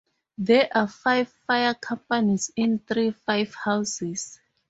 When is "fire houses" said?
3.11-4.39